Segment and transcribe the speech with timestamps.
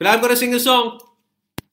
[0.00, 0.98] But I'm gonna sing a song.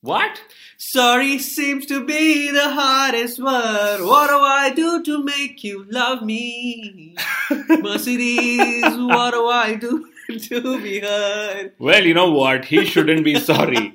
[0.01, 0.41] What?
[0.77, 3.99] Sorry seems to be the hardest word.
[4.01, 7.15] What do I do to make you love me?
[7.69, 11.71] Mercedes, what do I do to be heard?
[11.79, 12.65] Well, you know what?
[12.65, 13.93] He shouldn't be sorry.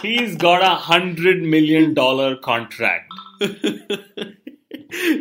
[0.00, 3.12] He's got a hundred million dollar contract.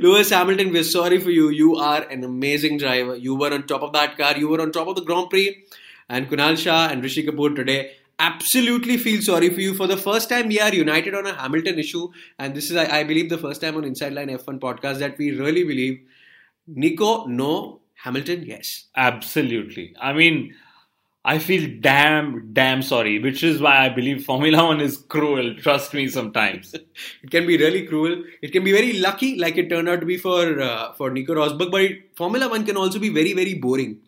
[0.05, 1.49] Lewis Hamilton, we're sorry for you.
[1.49, 3.17] You are an amazing driver.
[3.17, 4.37] You were on top of that car.
[4.37, 5.65] You were on top of the Grand Prix.
[6.07, 9.73] And Kunal Shah and Rishi Kapoor today absolutely feel sorry for you.
[9.73, 12.09] For the first time, we are united on a Hamilton issue.
[12.39, 15.17] And this is, I, I believe, the first time on Inside Line F1 podcast that
[15.17, 16.01] we really believe
[16.67, 17.79] Nico, no.
[18.03, 18.87] Hamilton, yes.
[18.97, 19.95] Absolutely.
[20.01, 20.53] I mean,
[21.25, 25.55] I feel damn, damn sorry, which is why I believe Formula One is cruel.
[25.55, 26.73] Trust me, sometimes
[27.23, 28.23] it can be really cruel.
[28.41, 31.33] It can be very lucky, like it turned out to be for uh, for Nico
[31.33, 31.71] Rosberg.
[31.71, 33.99] But it, Formula One can also be very, very boring.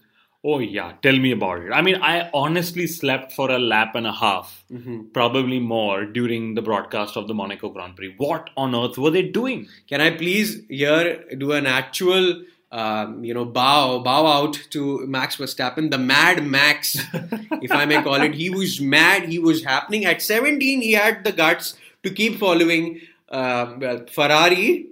[0.48, 1.72] Oh yeah, tell me about it.
[1.72, 5.06] I mean, I honestly slept for a lap and a half, mm-hmm.
[5.12, 8.14] probably more, during the broadcast of the Monaco Grand Prix.
[8.18, 9.68] What on earth were they doing?
[9.88, 15.38] Can I please here do an actual um, you know, bow bow out to Max
[15.38, 18.36] Verstappen, the Mad Max, if I may call it.
[18.36, 19.30] He was mad.
[19.30, 20.82] He was happening at 17.
[20.82, 24.88] He had the guts to keep following uh, Ferrari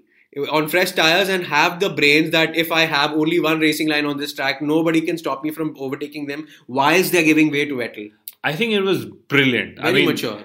[0.51, 4.05] on fresh tires and have the brains that if I have only one racing line
[4.05, 6.47] on this track, nobody can stop me from overtaking them.
[6.67, 8.11] Whilst they're giving way to Vettel.
[8.43, 9.77] I think it was brilliant.
[9.77, 10.43] Very I mean, mature.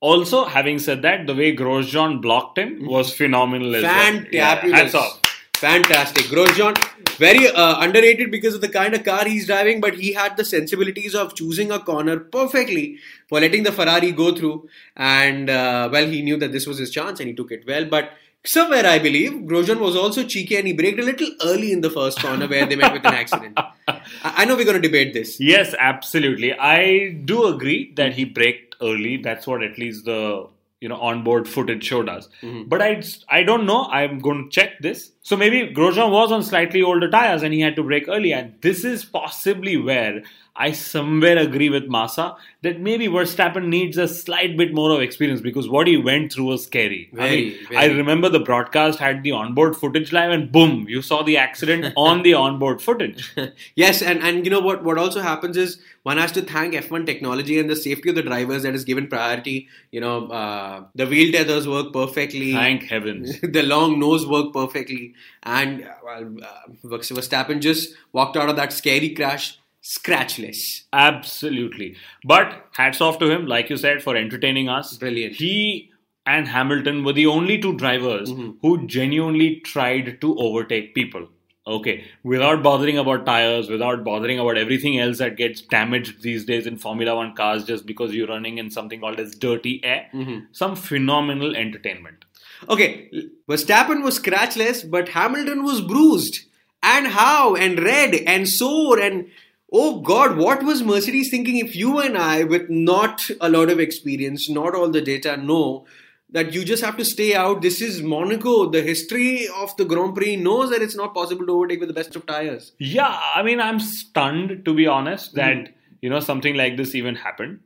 [0.00, 4.22] Also, having said that, the way Grosjean blocked him was phenomenal as Fantabulous.
[4.24, 4.26] well.
[4.32, 5.20] Yeah, hats off.
[5.54, 6.24] Fantastic.
[6.24, 6.76] Grosjean,
[7.18, 10.44] very uh, underrated because of the kind of car he's driving, but he had the
[10.44, 14.68] sensibilities of choosing a corner perfectly for letting the Ferrari go through.
[14.96, 17.84] And, uh, well, he knew that this was his chance and he took it well.
[17.84, 18.10] But
[18.44, 21.90] somewhere, I believe, Grosjean was also cheeky and he braked a little early in the
[21.90, 23.58] first corner where they met with an accident.
[24.24, 25.38] I know we're going to debate this.
[25.40, 26.52] Yes, absolutely.
[26.52, 29.16] I do agree that he braked early.
[29.18, 30.48] That's what at least the
[30.80, 32.28] you know onboard footage showed us.
[32.42, 32.68] Mm-hmm.
[32.68, 33.86] But I I don't know.
[33.86, 35.12] I'm going to check this.
[35.22, 38.32] So maybe Grosjean was on slightly older tires and he had to brake early.
[38.32, 40.22] And this is possibly where
[40.54, 45.40] I somewhere agree with Massa that maybe Verstappen needs a slight bit more of experience
[45.40, 47.08] because what he went through was scary.
[47.12, 47.76] Very, I mean, very.
[47.76, 51.94] I remember the broadcast had the onboard footage live and boom, you saw the accident
[51.96, 53.34] on the onboard footage.
[53.76, 57.06] yes, and, and you know what, what also happens is one has to thank F1
[57.06, 59.68] technology and the safety of the drivers that is given priority.
[59.90, 62.52] You know, uh, the wheel tethers work perfectly.
[62.52, 63.40] Thank heavens.
[63.42, 65.14] the long nose work perfectly.
[65.44, 70.82] And well, uh, Verstappen just walked out of that scary crash scratchless.
[70.92, 71.96] Absolutely.
[72.24, 74.96] But hats off to him, like you said, for entertaining us.
[74.96, 75.34] Brilliant.
[75.34, 75.90] He
[76.24, 78.52] and Hamilton were the only two drivers mm-hmm.
[78.62, 81.28] who genuinely tried to overtake people.
[81.64, 86.66] Okay, without bothering about tires, without bothering about everything else that gets damaged these days
[86.66, 90.08] in Formula One cars just because you're running in something called as dirty air.
[90.12, 90.46] Mm-hmm.
[90.50, 92.24] Some phenomenal entertainment.
[92.68, 93.12] Okay,
[93.48, 96.40] Verstappen was scratchless, but Hamilton was bruised.
[96.82, 97.54] And how?
[97.54, 99.30] And red and sore and
[99.72, 103.80] oh god what was mercedes thinking if you and i with not a lot of
[103.80, 105.84] experience not all the data know
[106.32, 107.60] that you just have to stay out?
[107.62, 108.70] This is monaco.
[108.70, 111.94] The history of the grand prix knows that it's not possible to overtake with the
[111.94, 112.72] best of tires.
[112.78, 115.72] Yeah i mean i'm stunned to be honest that mm.
[116.00, 117.60] you know something like this even happened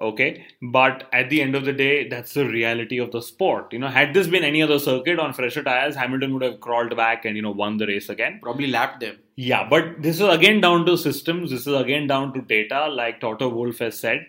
[0.00, 0.46] okay?
[0.60, 3.72] But at the end of the day that's the reality of the sport.
[3.72, 6.96] You know had this been any other circuit on fresher tires hamilton would have crawled
[6.96, 8.38] back and you know won the race again.
[8.42, 9.18] Probably lapped them.
[9.36, 11.50] Yeah but this is again down to systems.
[11.50, 12.88] This is again down to data.
[12.88, 14.26] Like toto wolff has said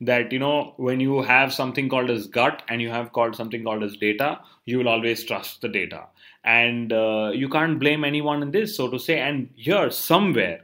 [0.00, 3.64] that you know when you have something called as gut and you have called something
[3.64, 6.06] called as data you will always trust the data.
[6.44, 9.20] And uh, you can't blame anyone in this so to say.
[9.20, 10.62] And here somewhere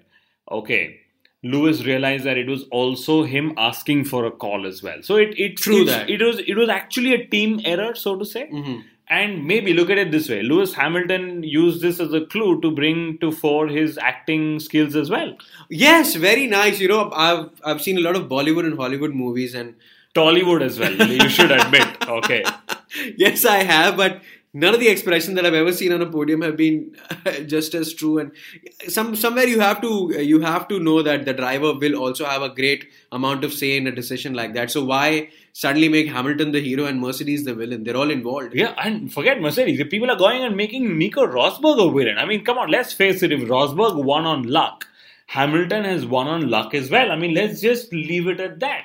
[0.50, 1.00] okay
[1.42, 5.02] Lewis realized that it was also him asking for a call as well.
[5.02, 6.10] So it it True that.
[6.10, 8.48] it was it was actually a team error, so to say.
[8.52, 8.80] Mm-hmm.
[9.08, 12.72] And maybe look at it this way Lewis Hamilton used this as a clue to
[12.72, 15.36] bring to fore his acting skills as well.
[15.70, 16.80] Yes, very nice.
[16.80, 19.76] You know, I've I've seen a lot of Bollywood and Hollywood movies, and
[20.16, 22.08] Tollywood as well, you should admit.
[22.08, 22.42] Okay.
[23.16, 24.22] yes, I have, but
[24.56, 27.74] none of the expressions that I've ever seen on a podium have been uh, just
[27.74, 28.18] as true.
[28.18, 28.32] And
[28.88, 32.24] some somewhere you have to uh, you have to know that the driver will also
[32.24, 34.70] have a great amount of say in a decision like that.
[34.70, 37.84] So why suddenly make Hamilton the hero and Mercedes the villain?
[37.84, 38.54] They're all involved.
[38.54, 39.82] Yeah, and forget Mercedes.
[39.90, 43.22] People are going and making Nico Rosberg a villain, I mean, come on, let's face
[43.22, 43.32] it.
[43.32, 44.86] If Rosberg won on luck,
[45.26, 47.12] Hamilton has won on luck as well.
[47.12, 48.84] I mean, let's just leave it at that.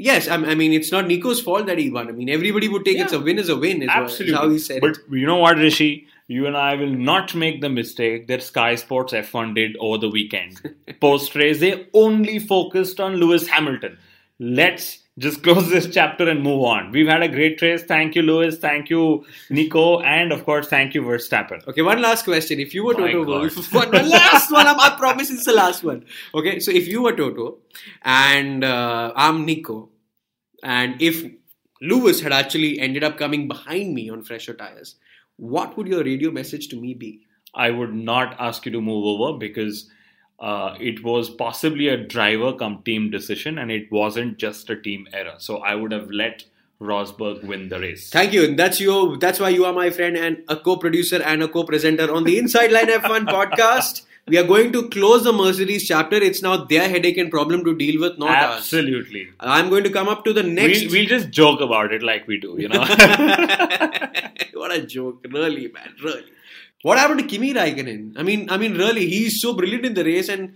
[0.00, 2.08] Yes, I mean it's not Nico's fault that he won.
[2.08, 3.04] I mean everybody would take yeah.
[3.04, 3.82] it's a win is a win.
[3.82, 4.98] Is Absolutely, how he said but it.
[5.10, 6.06] you know what, Rishi?
[6.28, 10.10] You and I will not make the mistake that Sky Sports F1 did over the
[10.10, 10.60] weekend.
[11.00, 13.98] Post race, they only focused on Lewis Hamilton.
[14.38, 16.90] Let's just close this chapter and move on.
[16.92, 17.82] We've had a great race.
[17.82, 18.58] Thank you, Lewis.
[18.58, 20.00] Thank you, Nico.
[20.00, 21.66] And of course, thank you, Verstappen.
[21.66, 22.60] Okay, one last question.
[22.60, 23.50] If you were Toto one,
[23.90, 26.04] one last one, I promise it's the last one.
[26.34, 27.58] Okay, so if you were Toto
[28.02, 29.90] and uh, I'm Nico,
[30.62, 31.24] and if
[31.80, 34.96] Lewis had actually ended up coming behind me on fresher tires,
[35.36, 37.20] what would your radio message to me be?
[37.54, 39.88] I would not ask you to move over because
[40.38, 45.08] uh, it was possibly a driver come team decision and it wasn't just a team
[45.12, 45.34] error.
[45.38, 46.44] So I would have let
[46.80, 48.08] Rosberg win the race.
[48.10, 48.54] Thank you.
[48.54, 49.16] That's your.
[49.18, 52.70] That's why you are my friend and a co-producer and a co-presenter on the Inside
[52.70, 54.02] Line F1 podcast.
[54.28, 56.16] We are going to close the Mercedes chapter.
[56.16, 58.58] It's now their headache and problem to deal with, not us.
[58.58, 59.28] Absolutely.
[59.40, 59.62] ours.
[59.62, 60.82] I'm going to come up to the next.
[60.82, 62.80] We'll, we'll just joke about it like we do, you know.
[64.52, 66.24] what a joke, really, man, really.
[66.82, 68.14] What happened to Kimi Raikkonen?
[68.16, 70.54] I mean, I mean, really, he's so brilliant in the race and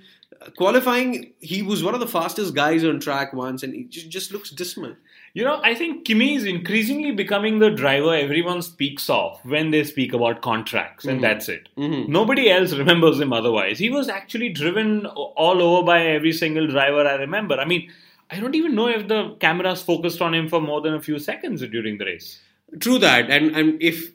[0.56, 1.32] qualifying.
[1.40, 4.50] He was one of the fastest guys on track once, and he just, just looks
[4.50, 4.94] dismal.
[5.34, 9.82] You know, I think Kimi is increasingly becoming the driver everyone speaks of when they
[9.82, 11.22] speak about contracts, and mm-hmm.
[11.22, 11.68] that's it.
[11.76, 12.12] Mm-hmm.
[12.12, 13.78] Nobody else remembers him otherwise.
[13.78, 17.54] He was actually driven all over by every single driver I remember.
[17.54, 17.90] I mean,
[18.30, 21.18] I don't even know if the cameras focused on him for more than a few
[21.18, 22.40] seconds during the race.
[22.78, 24.12] True that, and and if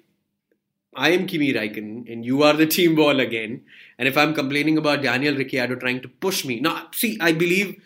[0.98, 3.62] I am Kimi Raikkonen and you are the team ball again.
[4.00, 7.80] And if I'm complaining about Daniel Ricciardo trying to push me, now see, I believe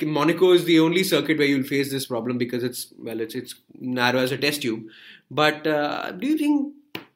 [0.00, 3.56] Monaco is the only circuit where you'll face this problem because it's well, it's it's
[3.78, 4.84] narrow as a test tube.
[5.30, 6.72] But uh, do you think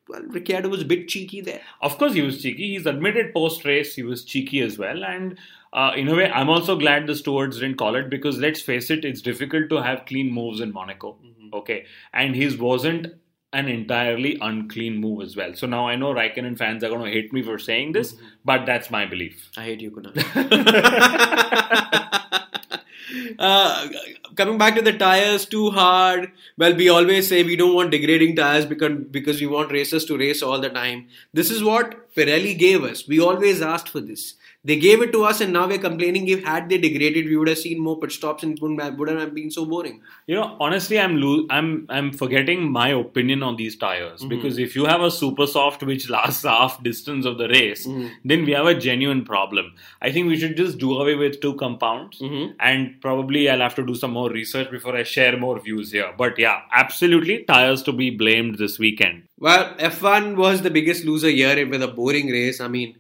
[0.08, 1.62] well, Ricciardo was a bit cheeky there?
[1.80, 2.74] Of course, he was cheeky.
[2.74, 5.38] He's admitted post race he was cheeky as well, and.
[5.72, 8.88] Uh, in a way, I'm also glad the stewards didn't call it because let's face
[8.88, 11.18] it, it's difficult to have clean moves in Monaco.
[11.22, 11.54] Mm-hmm.
[11.54, 11.84] Okay,
[12.14, 13.08] and his wasn't
[13.56, 15.54] an entirely unclean move as well.
[15.54, 18.26] So now I know Raikkonen fans are going to hate me for saying this, mm-hmm.
[18.44, 19.50] but that's my belief.
[19.56, 20.14] I hate you, Kunal.
[23.38, 23.88] uh,
[24.36, 26.32] coming back to the tires, too hard.
[26.58, 30.18] Well, we always say we don't want degrading tires because because we want racers to
[30.18, 31.08] race all the time.
[31.32, 33.08] This is what Pirelli gave us.
[33.08, 34.34] We always asked for this.
[34.66, 36.26] They gave it to us, and now we're complaining.
[36.26, 38.98] If had they degraded, we would have seen more pit stops, and it wouldn't have,
[38.98, 40.00] wouldn't have been so boring.
[40.26, 44.28] You know, honestly, I'm lo- I'm I'm forgetting my opinion on these tires mm-hmm.
[44.30, 48.08] because if you have a super soft which lasts half distance of the race, mm-hmm.
[48.24, 49.72] then we have a genuine problem.
[50.02, 52.52] I think we should just do away with two compounds, mm-hmm.
[52.58, 56.12] and probably I'll have to do some more research before I share more views here.
[56.18, 59.22] But yeah, absolutely, tires to be blamed this weekend.
[59.38, 62.60] Well, F1 was the biggest loser here with a boring race.
[62.60, 62.96] I mean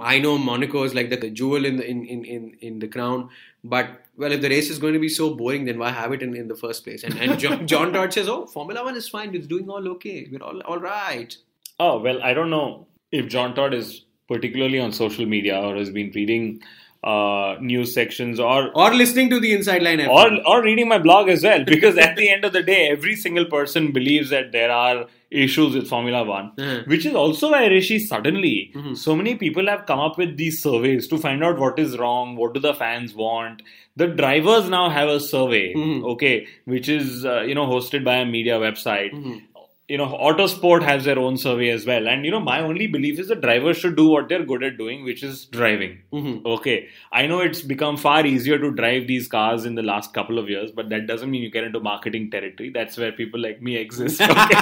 [0.00, 2.88] I know Monaco is like the, the jewel in the in, in, in, in the
[2.88, 3.28] crown,
[3.62, 6.22] but well, if the race is going to be so boring, then why have it
[6.22, 7.04] in, in the first place?
[7.04, 10.26] And and John, John Todt says, "Oh, Formula One is fine; it's doing all okay.
[10.30, 11.36] We're all all right."
[11.78, 15.90] Oh well, I don't know if John Todt is particularly on social media or has
[15.90, 16.62] been reading
[17.04, 21.28] uh, news sections or or listening to the inside line or or reading my blog
[21.28, 24.70] as well because at the end of the day every single person believes that there
[24.70, 26.90] are issues with formula 1 mm-hmm.
[26.90, 28.94] which is also why rishi suddenly mm-hmm.
[28.94, 32.36] so many people have come up with these surveys to find out what is wrong
[32.36, 33.62] what do the fans want
[33.96, 36.04] the drivers now have a survey mm-hmm.
[36.04, 39.53] okay which is uh, you know hosted by a media website mm-hmm
[39.86, 42.08] you know, Autosport has their own survey as well.
[42.08, 44.78] And, you know, my only belief is the drivers should do what they're good at
[44.78, 46.00] doing, which is driving.
[46.10, 46.46] Mm-hmm.
[46.46, 46.88] Okay.
[47.12, 50.48] I know it's become far easier to drive these cars in the last couple of
[50.48, 52.70] years, but that doesn't mean you get into marketing territory.
[52.70, 54.20] That's where people like me exist.
[54.34, 54.54] Okay.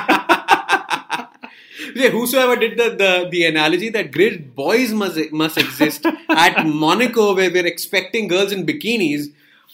[1.95, 7.35] yeah, whosoever did the, the, the analogy that grid boys must, must exist at Monaco
[7.35, 9.27] where we're expecting girls in bikinis.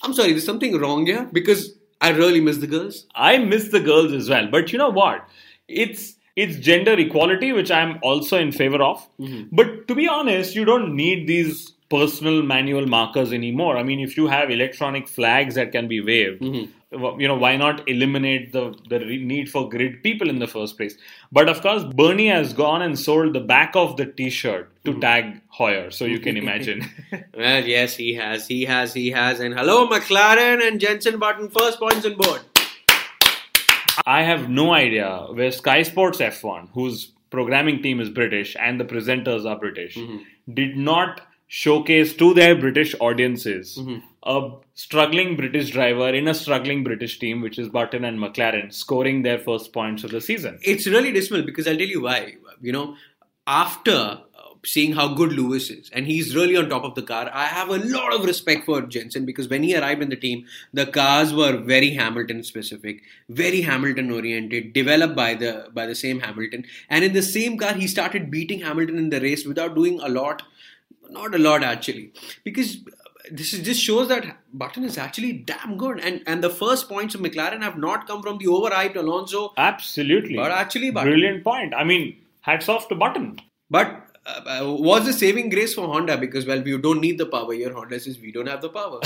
[0.02, 3.06] I'm sorry, there's something wrong here because I really miss the girls.
[3.14, 4.48] I miss the girls as well.
[4.50, 5.28] But you know what?
[5.66, 9.08] It's it's gender equality, which I'm also in favor of.
[9.18, 9.48] Mm-hmm.
[9.50, 13.76] But to be honest, you don't need these personal manual markers anymore.
[13.78, 17.20] I mean, if you have electronic flags that can be waved, mm-hmm.
[17.20, 20.96] you know why not eliminate the the need for grid people in the first place
[21.30, 25.00] but of course bernie has gone and sold the back of the t-shirt to mm.
[25.02, 26.88] tag Heuer so you can imagine
[27.36, 31.78] well yes he has he has he has and hello mclaren and Jenson Button first
[31.78, 32.40] points on board
[34.06, 38.84] i have no idea where sky sports f1 whose programming team is british and the
[38.86, 40.22] presenters are british mm-hmm.
[40.54, 43.98] did not showcase to their British audiences mm-hmm.
[44.24, 49.22] a struggling British driver in a struggling British team, which is Button and McLaren, scoring
[49.22, 50.58] their first points of the season.
[50.62, 52.34] It's really dismal because I'll tell you why.
[52.60, 52.96] You know,
[53.46, 54.20] after uh,
[54.66, 57.30] seeing how good Lewis is, and he's really on top of the car.
[57.32, 60.44] I have a lot of respect for Jenson because when he arrived in the team,
[60.74, 63.00] the cars were very Hamilton specific,
[63.30, 67.72] very Hamilton oriented, developed by the by the same Hamilton, and in the same car
[67.72, 70.42] he started beating Hamilton in the race without doing a lot
[71.10, 72.12] not a lot actually,
[72.44, 72.78] because
[73.30, 77.14] this is, just shows that Button is actually damn good, and and the first points
[77.14, 79.52] of McLaren have not come from the overhyped Alonso.
[79.56, 81.10] Absolutely, but actually, Button.
[81.10, 81.74] brilliant point.
[81.74, 83.38] I mean, hats off to Button.
[83.70, 86.16] But uh, was a saving grace for Honda?
[86.18, 87.72] Because well you don't need the power here.
[87.72, 89.00] Honda says we don't have the power.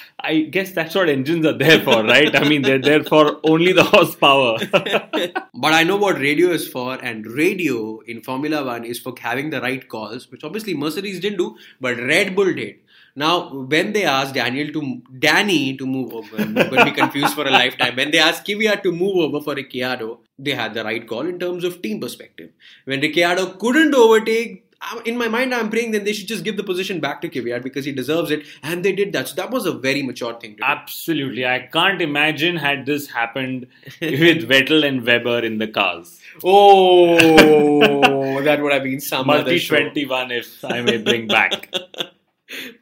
[0.20, 2.34] I guess that's what engines are there for right?
[2.34, 4.58] I mean they're there for only the horsepower.
[5.58, 9.50] But I know what radio is for and radio in Formula 1 is for having
[9.50, 12.76] the right calls which obviously Mercedes didn't do but Red Bull did
[13.18, 17.50] now, when they asked Daniel to Danny to move over, going be confused for a
[17.50, 17.96] lifetime.
[17.96, 21.38] When they asked Kvyat to move over for Ricciardo, they had the right call in
[21.38, 22.50] terms of team perspective.
[22.84, 24.64] When Ricciardo couldn't overtake,
[25.06, 27.62] in my mind, I'm praying then they should just give the position back to Kvyat
[27.62, 29.28] because he deserves it, and they did that.
[29.28, 30.62] So that was a very mature thing to do.
[30.62, 33.66] Absolutely, I can't imagine had this happened
[34.02, 36.20] with Vettel and Webber in the cars.
[36.44, 41.74] Oh, that would have been some multi twenty one if I may bring back.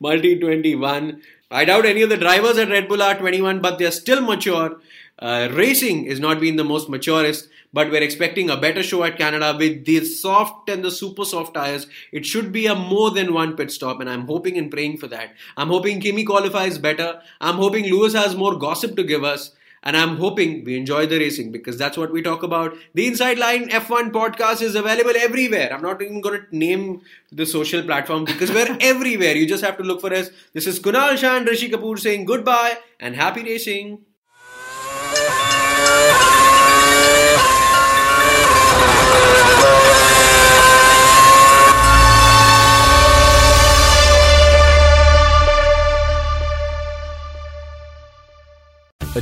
[0.00, 1.23] multi 21.
[1.50, 4.80] I doubt any of the drivers at Red Bull are 21, but they're still mature.
[5.18, 9.16] Uh, racing is not being the most maturest, but we're expecting a better show at
[9.16, 11.87] Canada with the soft and the super soft tires.
[12.12, 15.06] It should be a more than one pit stop, and I'm hoping and praying for
[15.09, 15.35] that.
[15.56, 17.21] I'm hoping Kimi qualifies better.
[17.40, 19.52] I'm hoping Lewis has more gossip to give us.
[19.85, 22.75] And I'm hoping we enjoy the racing because that's what we talk about.
[22.95, 25.71] The Inside Line F1 podcast is available everywhere.
[25.73, 29.37] I'm not even going to name the social platform because we're everywhere.
[29.37, 30.31] You just have to look for us.
[30.55, 33.99] This is Kunal Shah and Rishi Kapoor saying goodbye and happy racing.